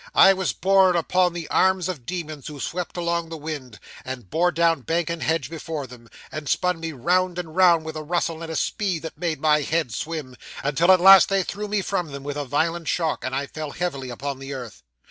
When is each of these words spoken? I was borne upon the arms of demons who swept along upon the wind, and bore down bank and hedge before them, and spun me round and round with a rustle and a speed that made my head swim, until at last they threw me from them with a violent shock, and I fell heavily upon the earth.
I 0.15 0.33
was 0.33 0.51
borne 0.51 0.95
upon 0.95 1.33
the 1.33 1.47
arms 1.49 1.87
of 1.87 2.07
demons 2.07 2.47
who 2.47 2.59
swept 2.59 2.97
along 2.97 3.25
upon 3.25 3.29
the 3.29 3.37
wind, 3.37 3.79
and 4.03 4.31
bore 4.31 4.51
down 4.51 4.81
bank 4.81 5.11
and 5.11 5.21
hedge 5.21 5.47
before 5.47 5.85
them, 5.85 6.09
and 6.31 6.49
spun 6.49 6.79
me 6.79 6.91
round 6.91 7.37
and 7.37 7.55
round 7.55 7.85
with 7.85 7.95
a 7.95 8.01
rustle 8.01 8.41
and 8.41 8.51
a 8.51 8.55
speed 8.55 9.03
that 9.03 9.15
made 9.15 9.39
my 9.39 9.61
head 9.61 9.93
swim, 9.93 10.35
until 10.63 10.91
at 10.91 10.99
last 10.99 11.29
they 11.29 11.43
threw 11.43 11.67
me 11.67 11.83
from 11.83 12.13
them 12.13 12.23
with 12.23 12.35
a 12.35 12.45
violent 12.45 12.87
shock, 12.87 13.23
and 13.23 13.35
I 13.35 13.45
fell 13.45 13.69
heavily 13.73 14.09
upon 14.09 14.39
the 14.39 14.55
earth. 14.55 14.81